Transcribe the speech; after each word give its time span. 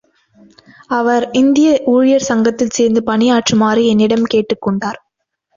அவர் 0.89 1.29
இந்திய 1.31 1.81
ஊழியர் 1.85 2.27
சங்கத்தில் 2.29 2.69
சேர்ந்து 2.69 3.03
பணியாற்றுமாறு 3.05 3.83
என்னிடம் 3.87 4.25
கேட்டுக் 4.25 4.61
கொண்டார். 4.61 4.99